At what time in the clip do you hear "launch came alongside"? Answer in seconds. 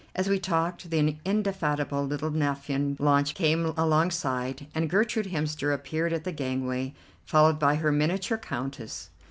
2.97-4.65